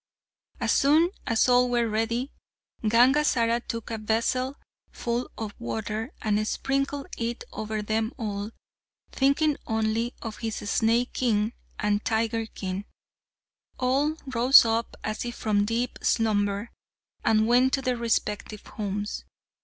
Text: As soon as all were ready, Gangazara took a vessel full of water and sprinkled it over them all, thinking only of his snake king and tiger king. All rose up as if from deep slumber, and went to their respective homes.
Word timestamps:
As 0.59 0.71
soon 0.71 1.11
as 1.27 1.47
all 1.47 1.69
were 1.69 1.87
ready, 1.87 2.31
Gangazara 2.81 3.59
took 3.67 3.91
a 3.91 3.99
vessel 3.99 4.55
full 4.91 5.29
of 5.37 5.53
water 5.59 6.11
and 6.23 6.39
sprinkled 6.47 7.05
it 7.19 7.43
over 7.53 7.83
them 7.83 8.11
all, 8.17 8.49
thinking 9.11 9.57
only 9.67 10.15
of 10.23 10.39
his 10.39 10.55
snake 10.67 11.13
king 11.13 11.53
and 11.77 12.03
tiger 12.03 12.47
king. 12.47 12.85
All 13.77 14.15
rose 14.25 14.65
up 14.65 14.97
as 15.03 15.23
if 15.23 15.35
from 15.35 15.65
deep 15.65 15.99
slumber, 16.01 16.71
and 17.23 17.45
went 17.45 17.71
to 17.73 17.83
their 17.83 17.95
respective 17.97 18.65
homes. 18.65 19.23